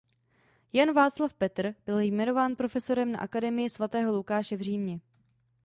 [0.73, 4.99] Jan Václav Peter byl jmenován profesorem na Akademii svatého Lukáše v Římě.